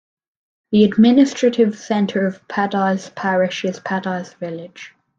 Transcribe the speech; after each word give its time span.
The 0.71 0.83
administrative 0.83 1.77
centre 1.77 2.25
of 2.25 2.47
Padise 2.47 3.11
Parish 3.13 3.63
is 3.65 3.79
Padise 3.79 4.33
village. 4.33 4.95